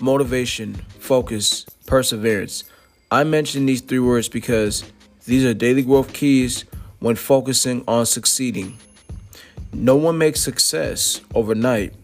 [0.00, 2.64] motivation, focus, perseverance.
[3.10, 4.84] I mention these three words because
[5.26, 6.64] these are daily growth keys
[6.98, 8.78] when focusing on succeeding.
[9.72, 11.94] No one makes success overnight,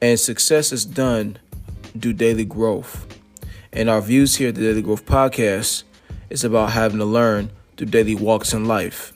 [0.00, 1.38] and success is done
[2.00, 3.06] through daily growth.
[3.72, 5.84] And our views here at the Daily Growth Podcast
[6.30, 9.12] is about having to learn through daily walks in life.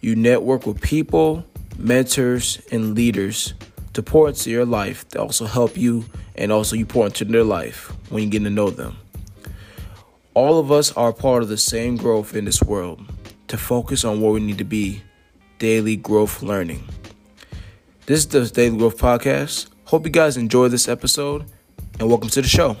[0.00, 1.44] You network with people,
[1.76, 3.54] mentors, and leaders
[3.92, 6.04] to pour into your life to also help you
[6.38, 8.96] and also you pour into their life when you get to know them.
[10.34, 13.00] All of us are part of the same growth in this world
[13.48, 15.02] to focus on where we need to be
[15.58, 16.86] daily growth learning.
[18.06, 19.66] This is the Daily Growth Podcast.
[19.86, 21.44] Hope you guys enjoy this episode
[21.98, 22.76] and welcome to the show.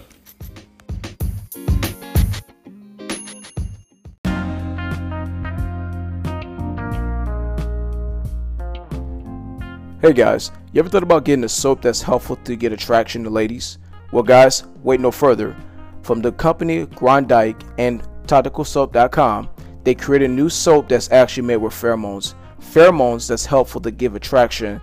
[10.00, 13.30] Hey guys, you ever thought about getting a soap that's helpful to get attraction to
[13.30, 13.78] ladies?
[14.12, 15.56] Well, guys, wait no further.
[16.02, 19.50] From the company Grondike and TacticalSoap.com,
[19.82, 22.36] they created a new soap that's actually made with pheromones.
[22.60, 24.80] Pheromones that's helpful to give attraction,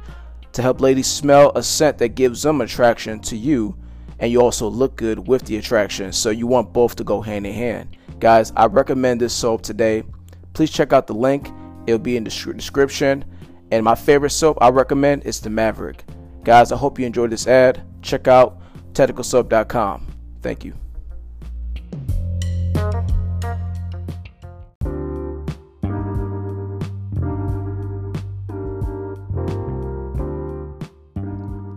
[0.51, 3.73] to help ladies smell a scent that gives them attraction to you,
[4.19, 6.11] and you also look good with the attraction.
[6.11, 7.95] So you want both to go hand in hand.
[8.19, 10.03] Guys, I recommend this soap today.
[10.51, 11.49] Please check out the link,
[11.87, 13.23] it'll be in the description.
[13.71, 16.03] And my favorite soap I recommend is the Maverick.
[16.43, 17.81] Guys, I hope you enjoyed this ad.
[18.01, 18.61] Check out
[18.93, 20.05] tacticalsoap.com.
[20.41, 20.73] Thank you.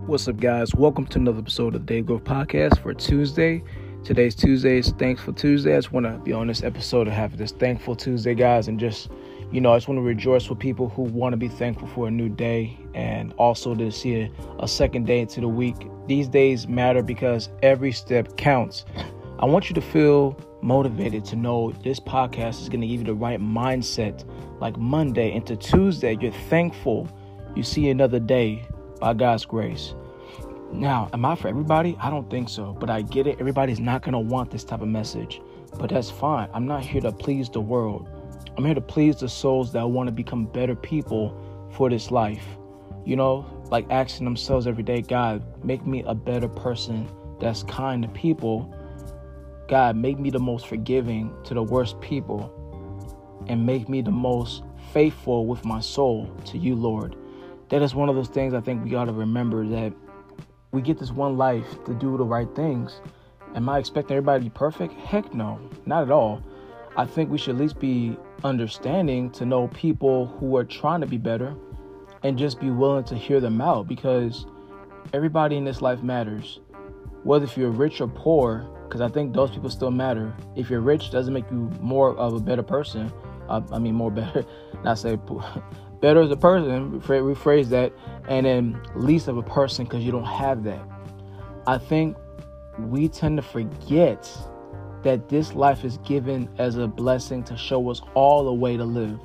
[0.05, 0.73] What's up, guys?
[0.75, 3.63] Welcome to another episode of the Day Growth Podcast for Tuesday.
[4.03, 5.73] Today's Tuesday is Thankful Tuesday.
[5.73, 8.79] I just want to be on this episode and have this Thankful Tuesday, guys, and
[8.79, 9.09] just
[9.51, 12.07] you know, I just want to rejoice with people who want to be thankful for
[12.07, 15.87] a new day and also to see a, a, second day into the week.
[16.07, 18.85] These days matter because every step counts.
[19.39, 23.05] I want you to feel motivated to know this podcast is going to give you
[23.05, 24.23] the right mindset.
[24.59, 27.09] Like Monday into Tuesday, you're thankful
[27.55, 28.63] you see another day
[28.99, 29.95] by God's grace.
[30.71, 31.97] Now, am I for everybody?
[31.99, 33.37] I don't think so, but I get it.
[33.39, 35.41] Everybody's not going to want this type of message,
[35.79, 36.47] but that's fine.
[36.53, 38.07] I'm not here to please the world.
[38.59, 41.33] I'm here to please the souls that want to become better people
[41.71, 42.43] for this life.
[43.05, 47.09] You know, like asking themselves every day, God, make me a better person
[47.39, 48.75] that's kind to people.
[49.69, 52.53] God, make me the most forgiving to the worst people.
[53.47, 57.15] And make me the most faithful with my soul to you, Lord.
[57.69, 59.93] That is one of those things I think we ought to remember that
[60.73, 62.99] we get this one life to do the right things.
[63.55, 64.95] Am I expecting everybody to be perfect?
[64.95, 66.43] Heck no, not at all.
[66.99, 71.07] I think we should at least be understanding to know people who are trying to
[71.07, 71.55] be better
[72.23, 74.45] and just be willing to hear them out because
[75.13, 76.59] everybody in this life matters.
[77.23, 80.35] Whether if you're rich or poor, because I think those people still matter.
[80.57, 83.13] If you're rich, doesn't make you more of a better person.
[83.47, 84.43] I mean, more better,
[84.83, 85.15] not say
[86.01, 87.93] better as a person, rephrase that,
[88.27, 90.85] and then least of a person because you don't have that.
[91.65, 92.17] I think
[92.77, 94.29] we tend to forget
[95.03, 98.83] that this life is given as a blessing to show us all the way to
[98.83, 99.19] live.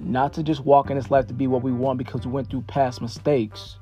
[0.00, 2.48] Not to just walk in this life to be what we want because we went
[2.48, 3.78] through past mistakes.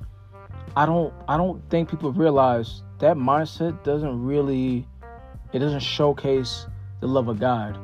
[0.77, 4.87] I don't I don't think people realize that mindset doesn't really
[5.53, 6.67] it doesn't showcase
[7.01, 7.79] the love of God.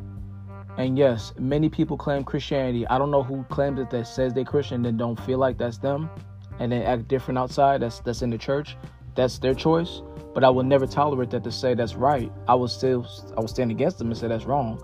[0.76, 2.86] And yes, many people claim Christianity.
[2.88, 5.78] I don't know who claims it that says they're Christian and don't feel like that's
[5.78, 6.10] them
[6.58, 7.82] and then act different outside.
[7.82, 8.76] That's that's in the church.
[9.14, 10.02] That's their choice.
[10.34, 12.30] But I will never tolerate that to say that's right.
[12.48, 13.06] I will still
[13.36, 14.80] I will stand against them and say that's wrong.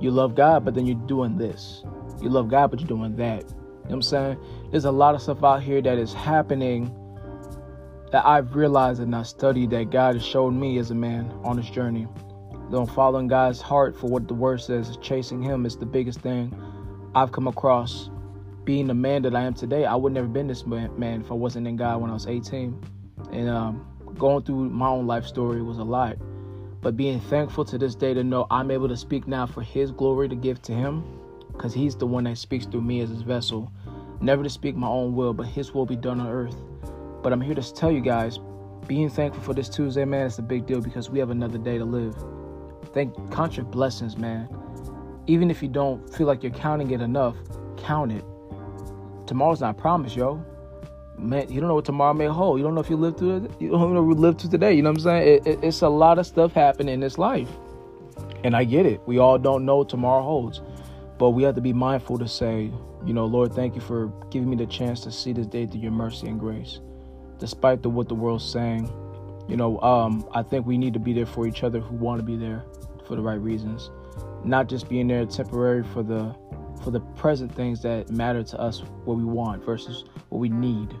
[0.00, 1.82] You love God, but then you're doing this.
[2.20, 3.42] You love God, but you're doing that.
[3.42, 4.38] You know what I'm saying?
[4.70, 6.94] There's a lot of stuff out here that is happening
[8.12, 11.56] that I've realized and I studied that God has showed me as a man on
[11.56, 12.06] this journey.
[12.70, 16.54] Don't following God's heart for what the word says, chasing Him is the biggest thing
[17.14, 18.10] I've come across.
[18.64, 21.34] Being the man that I am today, I would never been this man if I
[21.34, 22.80] wasn't in God when I was 18.
[23.32, 23.86] And um,
[24.18, 26.16] going through my own life story was a lot.
[26.80, 29.90] But being thankful to this day to know I'm able to speak now for His
[29.90, 31.04] glory to give to Him,
[31.52, 33.70] because He's the one that speaks through me as His vessel.
[34.20, 36.56] Never to speak my own will, but His will be done on earth.
[37.22, 38.38] But I'm here to tell you guys,
[38.86, 41.78] being thankful for this Tuesday, man, is a big deal because we have another day
[41.78, 42.14] to live.
[42.92, 44.48] Thank, count your blessings, man.
[45.26, 47.36] Even if you don't feel like you're counting it enough,
[47.76, 48.24] count it.
[49.26, 50.44] Tomorrow's not promised, yo
[51.20, 52.58] man, you don't know what tomorrow may hold.
[52.58, 53.50] You don't know if you live through it.
[53.60, 54.72] You don't know you live to today.
[54.72, 55.28] You know what I'm saying?
[55.28, 57.48] It, it, it's a lot of stuff happening in this life,
[58.44, 59.00] and I get it.
[59.06, 60.60] We all don't know what tomorrow holds,
[61.18, 62.70] but we have to be mindful to say,
[63.04, 65.80] you know, Lord, thank you for giving me the chance to see this day through
[65.80, 66.80] your mercy and grace,
[67.38, 68.90] despite the what the world's saying.
[69.48, 72.20] You know, um, I think we need to be there for each other who want
[72.20, 72.64] to be there
[73.06, 73.90] for the right reasons,
[74.44, 76.34] not just being there temporary for the
[76.84, 80.94] for the present things that matter to us, what we want versus what we need.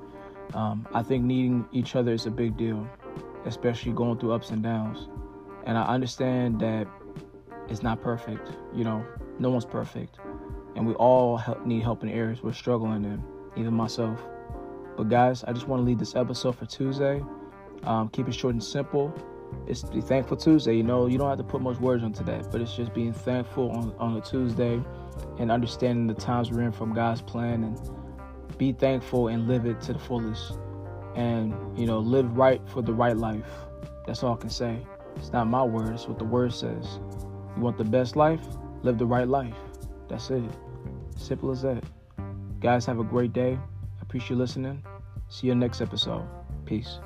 [0.54, 2.88] Um, I think needing each other is a big deal,
[3.44, 5.08] especially going through ups and downs.
[5.64, 6.88] And I understand that
[7.68, 8.50] it's not perfect.
[8.74, 9.04] You know,
[9.38, 10.18] no one's perfect,
[10.74, 13.22] and we all help, need help in areas we're struggling in,
[13.56, 14.20] even myself.
[14.96, 17.22] But guys, I just want to leave this episode for Tuesday.
[17.84, 19.14] Um, keep it short and simple.
[19.66, 20.76] It's be thankful Tuesday.
[20.76, 23.12] You know, you don't have to put much words onto that, but it's just being
[23.12, 24.80] thankful on, on a Tuesday
[25.38, 27.78] and understanding the times we're in from God's plan and
[28.60, 30.58] be thankful and live it to the fullest.
[31.16, 33.50] And, you know, live right for the right life.
[34.06, 34.86] That's all I can say.
[35.16, 37.00] It's not my word, it's what the word says.
[37.56, 38.46] You want the best life?
[38.82, 39.56] Live the right life.
[40.08, 40.44] That's it.
[41.16, 41.82] Simple as that.
[42.60, 43.58] Guys, have a great day.
[43.98, 44.84] I appreciate you listening.
[45.28, 46.28] See you next episode.
[46.66, 47.00] Peace.